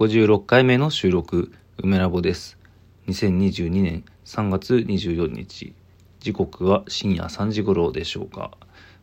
[0.00, 2.56] 56回目の収録、梅ラボです。
[3.08, 5.74] 2022年3月24日、
[6.20, 8.52] 時刻は深夜3時頃でしょうか。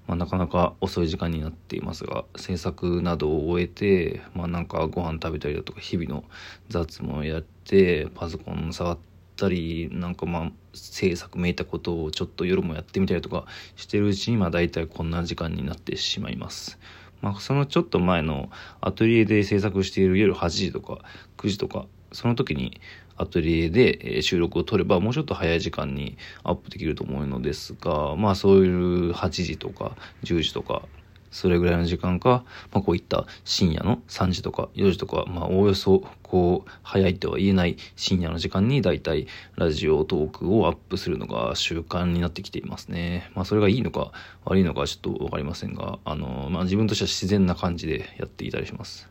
[0.07, 6.23] まあ、なかなか遅い時間になっていますが、制作などを終えて、まあなんかご飯食べたりだとか、日々の
[6.69, 8.97] 雑務をやって、パソコン触っ
[9.35, 13.45] たり、なんかまあ制作めいたことをちょっと夜もやってみたりとか
[13.75, 16.79] してるうちに、まあ大体こんな時間になってしまいます。
[17.21, 18.49] まあ、そのちょっと前の
[18.81, 20.99] アトリエで制作している夜8時とか
[21.37, 22.79] 9時とか、その時に
[23.17, 30.83] アトリエで収録を撮ればもうちょっと早い時間にアップできると思うのですが、まあそういう8時とか10時とか
[31.31, 43.31] それぐらいの時間か、まあ、こういった深夜の3時とか4時とか、まあ、おおよそ、こう、早いとは言えない深夜の時間にだいたいラジオトークをアップするのが習慣になってきていますね。
[43.35, 44.11] まあ、それがいいのか
[44.45, 49.09] 悪いのかちょっとわかりませんが、あの、まあ、自分としては自然な感じでやっていたりします。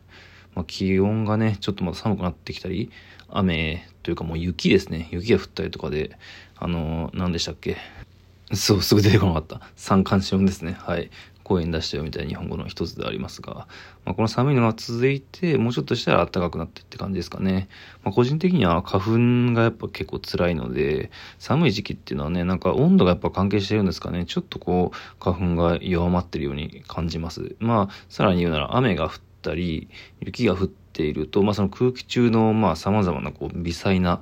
[0.55, 2.89] まあ、気温がね、ちょっとまた寒くなってきたり、
[3.29, 5.07] 雨というかもう雪ですね。
[5.11, 6.17] 雪が降ったりとかで、
[6.55, 7.77] あの、何でしたっけ？
[8.53, 9.61] そう、すぐ出てこなかった。
[9.75, 10.77] 三寒四温ですね。
[10.79, 11.09] はい。
[11.47, 13.67] 声に出したよみたいな日本語の一つでありますが、
[14.05, 17.69] まあ、この寒いのが続いて、もうちょっとしたら暖かくなってって感じですかね。
[18.03, 21.09] まあ、個人的には花粉がやっぱ結構辛いので、
[21.39, 24.25] 寒い時期っていうのはね、なんか温度がやっぱ関係してるんですかね。
[24.25, 27.55] ちょっとこう、花粉が弱まってるように感じます。
[27.59, 34.21] まあ、さらに言うなら雨が降ったり、雪が降っていると、まあその空気中のまあ様々なこう微細な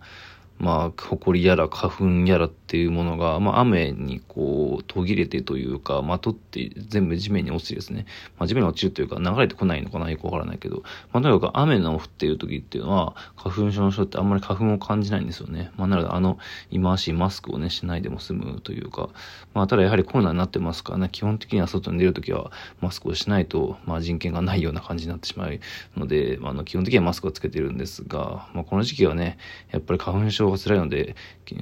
[0.57, 8.05] まあ、埃やら花粉やらっていうものが、まあ、雨にこう、途切れてというか、まとって全部地面に落ちてですね、
[8.37, 15.71] まあ、地面に落ちるというか、流れてこないのかなよくわからないけど、まあ、とにかく雨の降っている時っていうのは、花粉症の人ってあんまり花粉を感じないんですよね。
[15.77, 16.37] まあ、なので、あの、
[16.69, 19.09] 忌まわしいマスクをね、しないでも済むというか、
[19.53, 25.59] まあ、ただやはりコロナになってますからね、基本的には外に出るときは、マスクをしないと、まあ、人権がないような感じになってしまう
[25.95, 29.37] ので、まあ、あの、基本的にはマスクをつけてるんですが、まあ、この時期はね、
[29.71, 31.15] やっぱり花粉症症が辛いので、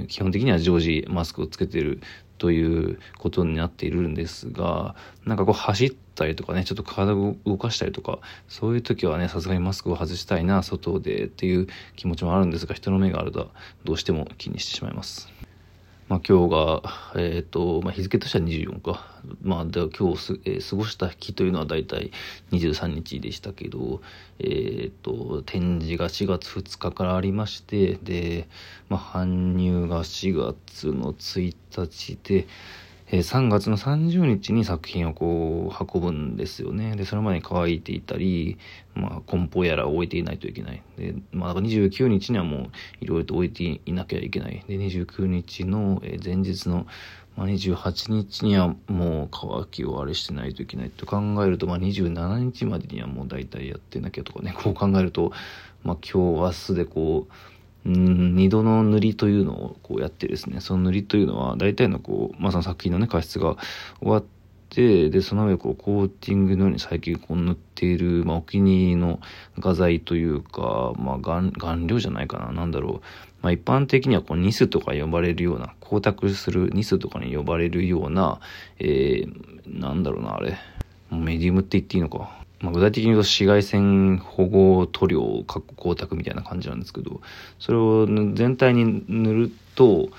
[0.07, 2.01] 基本的には常時マスクをつけてる
[2.37, 13.51] ということになっているんですが、なんかこう走ったりとかね、ちょっと体を動かしたりとか、そういう時はね、さすがにマスクを外したいな、外でっていう気持ちもあるんですが、人の目があると
[13.83, 15.32] どうしても気にしてしまいます。
[16.09, 16.81] まあ、今日が、
[17.15, 19.07] え、ー、と、まあ、日付としては24か。
[19.41, 22.11] まあ、では今日す、えー、過ごした日というのは大体
[22.51, 24.01] 23日でしたけど、
[24.39, 28.49] えっ、ー、と、展示が4月2日からありまして、で、
[28.89, 32.47] まあ、搬入が4月の1日で、
[33.13, 36.95] えー、3月の30日に作品をこう運ぶんですよね。
[36.95, 38.57] で、それまでに乾いていたり、
[38.95, 40.81] まあ、梱包やら置いていないといけない。
[40.97, 42.69] で、まあ、29日にはもう
[43.01, 44.63] いろいろと置いていなきゃいけない。
[44.67, 46.87] で、29日の前日の、
[47.37, 55.31] まあ、28日にはもう乾きをあれしてないといけないと考えると、まあ、27日までにはもう大体やってなきゃとかね、こう考えると、
[55.83, 57.33] まあ、今日、明日でこう、
[57.85, 63.57] 二度の塗りというのをこうやってですね、その塗りというのは大体のこう、まあその作品のね、加湿が
[63.99, 64.23] 終わっ
[64.69, 69.19] て、で、その上こうコーティングのように最近こう塗っている、まあお気に入りの
[69.59, 73.01] 画材というか、まあ顔顔料じゃないかな、なんだろう。
[73.41, 78.39] まあ一般的にはこうニスとか呼ばれるような、光沢するニスとかに呼ばれるような、
[78.79, 80.57] えー、なんだろうな、あれ。
[81.11, 82.42] メディウムって言っていいのか。
[82.63, 87.21] まあ、具体的に言うと紫外線保護塗料、かっこ光沢みたいな感じなんですけど、
[87.59, 90.09] それを全体に塗ると、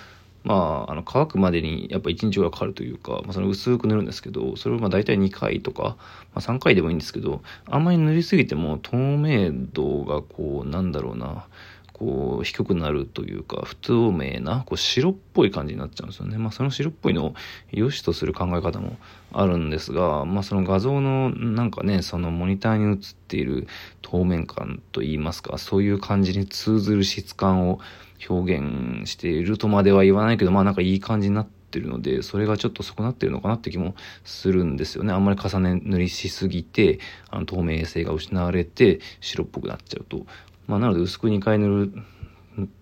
[0.45, 5.97] まあ、あの乾くまでにやっぱ1日がかかるというか、まあ、その薄く塗るんですけど、それをまあ大体2回とか、ま
[6.35, 11.47] あ、3回でもいいんですけど、あんまり塗りすぎても透明度がこう、なんだろうな、
[11.95, 16.39] こう低くなるというか不透明なこう白っぽい感じになっちゃうんですよね。
[16.39, 17.35] まあその白っぽいのを
[17.71, 18.97] 良しとする考え方も
[19.33, 23.69] あるんですが、まあその画像のなんかね、そのモニターに映っている
[24.03, 27.79] 透明感といいますか、そういう感じに通ずる質感を
[28.29, 33.95] 表現しているとまでは言わないけど、まあなんかいい感じになってるので、それがちょっと損なってるのかなって気も
[34.25, 35.13] するんですよね。
[35.13, 36.99] あんまり重ね塗りしすぎて、
[37.31, 40.27] あの透明性が失われて白っぽくなっちゃうと、
[40.67, 41.93] まあ、なので薄く2回塗る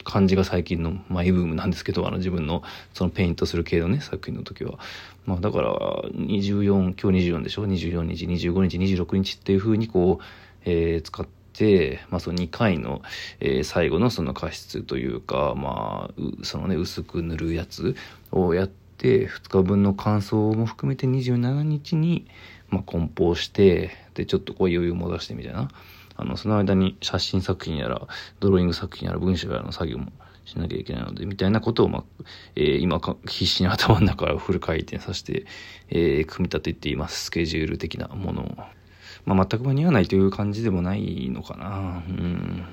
[0.05, 2.63] 感じが最近のマイブームなんですけど、あの自分の
[2.93, 4.79] そのペイントする系のね、作品の時は。
[5.25, 5.73] まあだから、
[6.15, 10.25] 24、今日24でしょ ?24 日、25日、26日っていう風にこう、
[10.65, 13.03] えー、使って、まあその2回の、
[13.41, 17.97] えー、最後のその加湿というか、まあ、そのね、薄く塗るやつ
[18.31, 22.27] をやって、2日分の乾燥も含めて27日に、
[22.69, 25.71] まあ梱包して、で、ちょっとこう余裕も出してみたいな。
[26.17, 28.07] あの、その間に写真作品やら、
[28.41, 30.13] ドローイング作品やら、文章やらの作業も
[30.45, 32.05] しなきゃいけないので、みたいなことを、まあ、
[32.57, 35.47] えー、今必死に頭の中からフル回転させて、
[35.91, 37.25] えー、組み立てています。
[37.25, 38.57] スケジュール的なものを。
[39.25, 42.03] まあ、全く間に合わないという感じでもないのかな。
[42.09, 42.65] うん。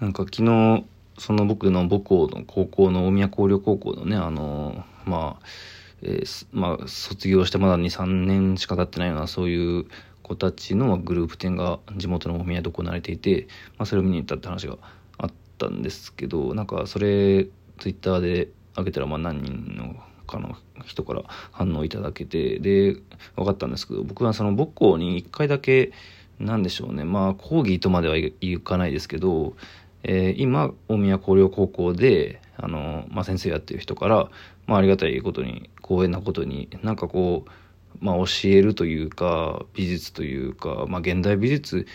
[0.00, 0.84] なんか昨日
[1.18, 5.46] その僕の母校の高校の大宮工業高校のねあのまあ、
[6.02, 9.86] えー、まあ卒業してまだ23年しか経ってないようなそういう
[10.26, 13.46] 子たちのグループ展が地元の大宮で行われていて、
[13.78, 14.76] まあ、それを見に行ったって話が
[15.18, 17.46] あったんですけどなんかそれ
[17.78, 19.94] ツイッターで上げたらまあ何人の
[20.26, 22.96] かの人から反応いただけてで
[23.36, 25.92] 分かったんですけど僕はその母校に1回だけ
[26.40, 27.04] なんでしょうね。
[27.04, 29.54] まあ講義とまではいかないですけど
[30.08, 34.30] えー、今大宮工業高校であの、まあ、先生やってる人から、
[34.66, 37.50] まあ、ありがたいことに光栄なことになんかこう、
[38.00, 41.86] まあ、教えるというか美術というか、まあ、現代美術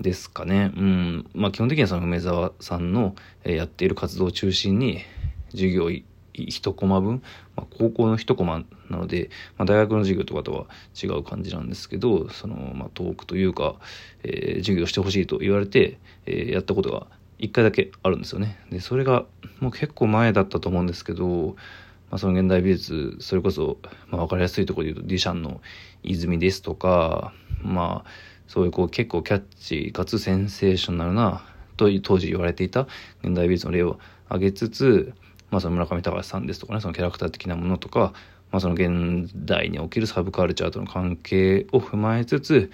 [0.00, 5.00] ですかね、うんまあ、基本的にはその梅沢さんの、やっている活動を中心に
[5.50, 5.90] 授業
[6.34, 7.22] 一コマ分、
[7.56, 10.66] まあ、高校の一コマなので、まあ、大学の授業とかとは
[11.00, 13.76] 違う感じなんですけどその、まあ、トークというか、
[14.22, 17.06] えー、授業してほしいと言われて、えー、やったことが
[17.38, 18.58] 1回だけあるんですよね。
[18.70, 19.24] で、それが
[19.60, 21.56] もう結構前だったと思うんですけど、
[22.10, 23.78] まあ、その現代美術、それこそ、
[24.08, 25.60] まあ、分かりやすいところで言うと、ディシャンの
[26.02, 27.32] 泉ですとか、
[27.62, 28.10] まあ、
[28.46, 31.44] そういうこう結構キャッチかつセンセーショナルな、
[31.76, 32.88] と当時言われていた
[33.22, 35.14] 現代美術の例を挙げつつ、
[35.50, 38.12] まあ、その村上隆さんですとかね、そのキャラクター的なものとか、
[38.50, 42.70] まあ、その現代におけるサブカルチャーとの関係を踏まえつつ、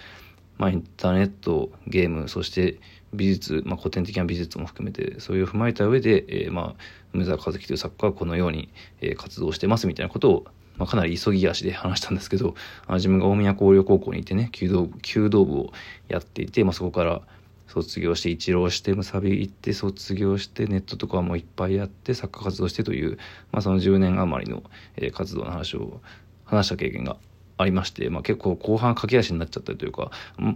[0.59, 2.79] まあ、インターネット、ゲーム、そして
[3.15, 8.69] 美術、まあ、古典的な美術も含めてそういう踏まえた上で、えー、まあ梅沢和樹という作家はこのように、
[9.01, 10.45] えー、活動してますみたいなことを、
[10.77, 12.55] まあ、かなり急ぎ足で話したんですけど
[12.87, 15.73] あ自分が大宮工業高校にいてね弓道弓道部を
[16.09, 17.23] やっていて、まあ、そこから
[17.67, 23.19] 卒業して一浪してむさび行って卒業してネットとかもいっぱいやって作家活動してという、
[23.53, 24.63] まあ、その10年余りの、
[24.97, 26.01] えー、活動の話を
[26.45, 27.17] 話した経験が
[27.57, 30.11] ありまして、まあ、結構後半駆け足になっちゃったりというか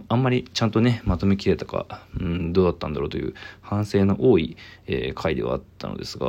[0.07, 4.57] あんまりちゃんとねまとめきれたか、うん、どうだったんだろうという反省の多い、
[4.87, 6.25] えー、回ではあったのですが、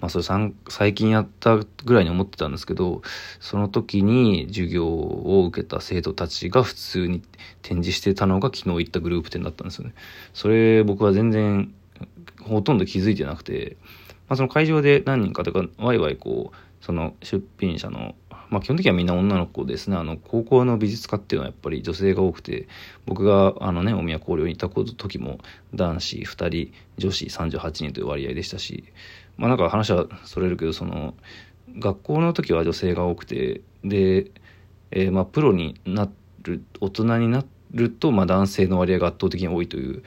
[0.00, 0.24] まあ、それ
[0.68, 3.02] 最近やったぐらいに思ってたんですけど
[3.40, 7.22] その時に授業を受けた生徒たちが普通に
[7.62, 9.94] 展示してたのが昨日行ったグループ展だったんですよね。
[10.32, 11.74] それ僕は全然
[12.40, 13.76] ほとんど気づいてなくて、
[14.28, 18.16] まあ、その会場で何人かとかワイワイこうその出品者の
[18.52, 19.96] まあ、基本的にはみんな女の子ですね。
[19.96, 22.68] あの、高校の美術科っていうのはやっぱり女性が多くて、
[23.06, 25.38] 僕があのね、大宮高陵にいた時も
[25.74, 28.84] 男子2人、女子38人という割合でしたし、
[29.38, 31.14] まあなんか話はそれるけど、その、
[31.78, 34.30] 学校の時は女性が多くて、で、
[34.90, 36.10] えー、まあプロにな
[36.42, 40.02] る、大人になると、まあ男性の割合が圧倒的に多いという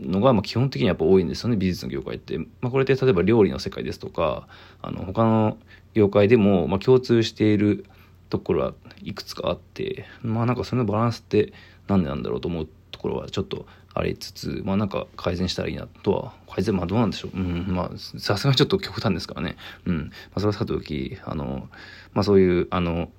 [0.00, 2.38] のが、まあ、基本的にやっぱ多いんですよね美術の業界って。
[2.38, 4.48] まあ、これって例えば料理の世界ですとか
[4.82, 5.58] あの他の
[5.94, 7.84] 業界でも、まあ、共通している
[8.30, 11.52] ところはいくつかあってまあなんかそのバランスって
[11.86, 17.36] 何でなんだろうと思うところはちょっとありつつまあなんか改善したらいいなとは改善まあどうなんでしょう。
[17.36, 19.56] うんまあさすがにちょっと極端ですからね。
[19.86, 20.02] うん、ま
[20.36, 21.68] あ、それはさておきあの
[22.12, 23.10] まあそういうあの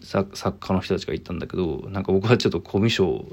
[0.00, 3.24] 作家の人たちが言ったんだけどなんか僕はちょっとコミュ障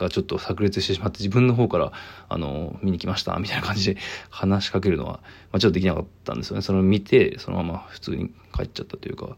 [0.00, 1.92] がちょっと炸裂してしまって自分の方から
[2.28, 4.00] あの見に来ましたみたいな感じで
[4.30, 5.20] 話しかけるのは、
[5.52, 6.62] まあ、ちょっとできなかったんですよね。
[6.62, 9.36] その見てそのまま普通に帰っちゃったというか。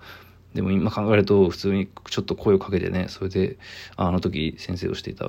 [0.55, 3.57] でも今考えると普通にちょっと声をかけてねそれで
[3.97, 5.25] あの時先生をしていた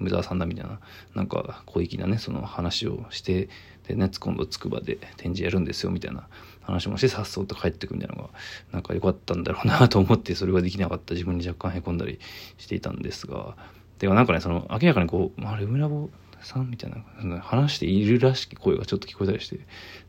[0.00, 0.80] 梅沢さんだみたいな
[1.14, 3.48] なんか小粋なねその話をして
[3.86, 6.26] でね今度筑波で展示やるんですよみたいな
[6.62, 8.30] 話もしてさっそうと帰ってくみたいなのが
[8.72, 11.14] なんか良かったんだろうなと思ってそれができなかった。
[11.14, 12.18] 自分に若干へこんだり
[12.58, 13.56] していたんですが。
[13.98, 16.10] でもなんかね、その、明らかにこう、あれ、梅ラボ
[16.42, 19.58] さんみたいな、話しているらしき声がちょっと聞こえたりして、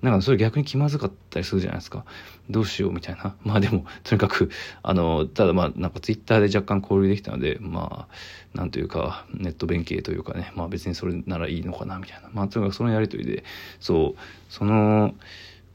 [0.01, 2.05] なんかそれ逆に気まずかったりするじゃないですか。
[2.49, 3.35] どうしようみたいな。
[3.43, 4.49] まあでも、とにかく、
[4.83, 12.29] あの、ただまあ、なんかツイッターで若干交流できたので、まあ、なんというか、ネット弁慶というかね、まあ別にそれならいいのかな、みたいな。
[12.33, 13.43] まあとにかくそのやりとりで、
[13.79, 15.15] そう、その、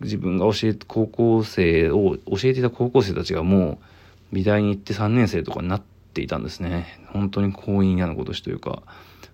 [0.00, 3.80] 自分が教えて、高校生を、教えていた高校生たちがも
[4.32, 7.00] う、美大に行って3年生とかになって、ていたんですね。
[7.08, 8.82] 本当に婚姻嫌なことしというか、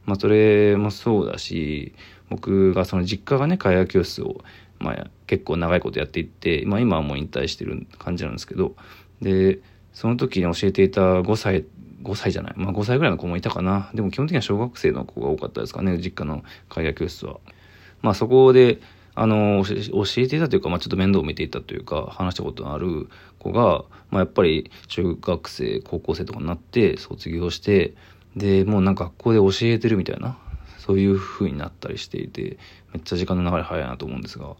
[0.06, 1.94] まあそれもそうだし、
[2.30, 4.42] 僕がその実家がね、会話教室を、
[4.78, 8.76] まあ結構長いことやっていって、まあ今はもう引退してる感じなんですけど、
[9.20, 9.58] で、
[9.92, 11.64] その時に教えていた5歳、
[12.02, 13.90] 5歳じゃない、まあ5歳ぐらいの子もいたかな。
[13.94, 17.40] でも基本的には小学生の子が多かったですかね、実家の会話教室は。
[18.00, 18.78] まあそこで、
[19.20, 23.08] あの、教えていたというか、まあ、ちょっと面倒を見ていたというか、話したことのある
[23.40, 27.94] 子が、まあ、やっぱり中学生、高校生とかになって卒業して、
[28.36, 30.38] で、もうなんか学校で教えてるみたいな、
[30.78, 32.58] そういう風になったりしていて、
[32.92, 34.54] めっちゃ時間の流れ早いなと思うんですが、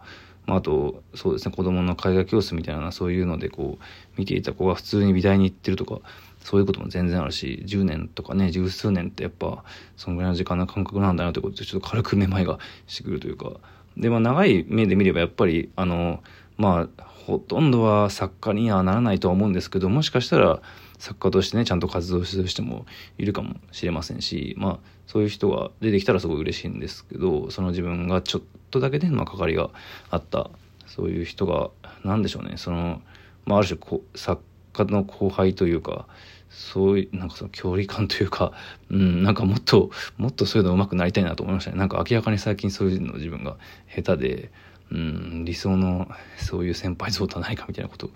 [0.46, 3.84] まあ、あと、そうですね、子供の絵画教室みたいな、そういうのでこう、
[4.16, 6.00] 見ていた子が普通に美大に行ってるとか、
[6.42, 9.62] そういうことも全然あるし、10年とかね、十数年ってやっぱ、
[9.96, 13.52] そのぐらいの時間の感覚なんだなということで、ちょっと軽くめまいがしてくるというか、
[13.98, 16.22] で、まあ、長い目で見ればやっぱり、あの、
[16.56, 20.62] まあ、ほとんどは作家にはならないとは思うんですけど、もしかしたら
[20.98, 22.86] 作家としてね、ちゃんと活動する人も
[23.18, 29.70] いるかもしれませんし、まあ、そういう人が出てきたらすごい嬉しいんですけど、その自分がちょっとだけね、まあ、関わりが
[30.10, 30.50] あった、
[30.86, 31.70] そういう人が、
[32.04, 33.02] なんでしょうね、その、
[33.44, 36.06] まあ、ある種こ作家の後輩というか、
[36.50, 38.52] そういう、なんかその距離感というか、
[38.90, 41.78] うん、なんかもっと、もっとそういうの上手くなりたいなと思いましたね。
[41.78, 43.56] なんか明らかに最近そういうの自分が
[43.94, 44.50] 下手で、
[44.90, 48.10] うん、理想のそういう先輩像とはないかみたいなことを、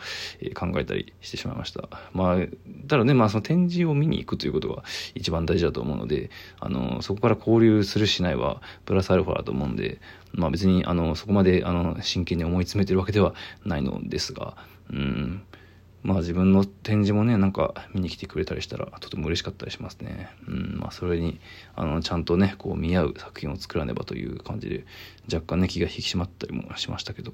[0.55, 1.89] 考えたりしてしまいました。
[2.13, 2.37] まあ、
[2.89, 4.83] ただね、まあその展示を見に行くということが
[5.15, 10.01] 一番大事だと思うので、あの、そこから交流するしないはプラスアルファだと思うんで、
[10.33, 13.35] まあ別にあの、そこまであの、真剣に思い詰めてるわけでは
[13.65, 14.57] ないのですが、
[14.91, 15.43] うん、
[16.03, 20.31] まあ自分の展示もね、なんか見に来てくれたりしたらとても嬉しかったりしますね。
[20.49, 21.41] うん、まあそれに、
[21.77, 24.85] あの、ちゃんとね、こう見合う作品を作らねばという感じで、
[25.33, 27.33] 若干ね、気が引き締まったりもしましたけど。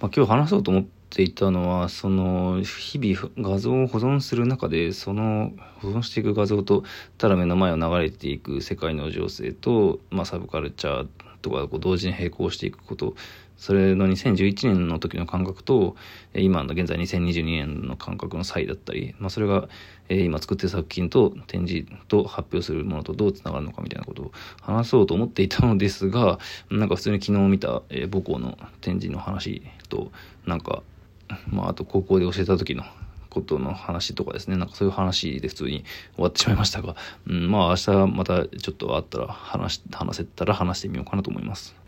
[0.00, 6.84] まあ今日話そうと思っていたのは、その、日々画像を保存する中で、その保存していく画像と、
[7.18, 11.08] ただ目の前を流れていく世界の情勢と、まあサブカルチャー
[11.42, 13.14] とかこう同時に並行していくこと。
[13.60, 15.94] それの2011年の時の感覚と
[16.34, 19.68] 今の現在2022年の感覚の差異だったり、まあ、それが
[20.08, 24.32] 今作ってる作品と展示と発表するものとどうつながるのかみたいなことを
[24.62, 26.38] 話そうと思っていたのですが
[26.70, 30.10] なんか普通に昨日見た母校の展示の話と
[30.46, 30.82] なんか、
[31.50, 32.82] まあ、あと高校で教えた時の
[33.30, 35.84] ことの話とかですね、なんかそういう話で普通に
[36.16, 36.96] 終わってしまいましたが、
[37.26, 41.80] うん、まあ明日またちょっとあったら話、話せたら話してみようかなと思います。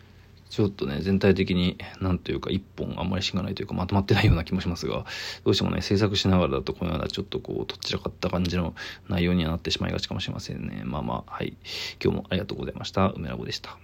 [0.49, 5.03] ちょっとね、全体的に、なんというか、一本あんまり芯がないというか、まとまってないような気もしますが、
[5.43, 8.75] どうしてもね、制作しながらだと、このようなちょっとこう、とっちらかった感じの
[9.09, 10.83] 内容にはなってしまいがちかもしれませんね。
[10.85, 11.57] まあまあ、はい。
[11.99, 13.07] 今日もありがとうございました。
[13.09, 13.79] 梅ラボでした。